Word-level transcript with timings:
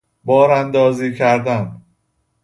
باراندازی 0.23 1.13
کردن 1.15 1.81